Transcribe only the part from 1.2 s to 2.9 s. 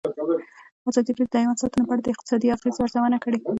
د حیوان ساتنه په اړه د اقتصادي اغېزو